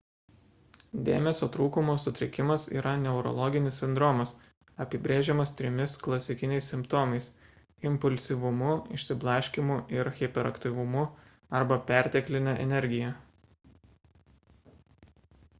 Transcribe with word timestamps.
dėmesio 1.07 1.47
trūkumo 1.55 1.93
sutrikimas 2.03 2.63
yra 2.77 2.93
neurologinis 3.01 3.77
sindromas 3.83 4.33
apibrėžiamas 4.85 5.53
trimis 5.59 5.93
klasikiniais 6.07 6.71
simptomais 6.73 7.29
impulsyvumu 7.91 8.73
išsiblaškymu 8.97 9.79
ir 9.99 10.11
hiperaktyvumu 10.23 11.05
arba 11.61 11.81
pertekline 11.93 12.59
energija 12.67 13.13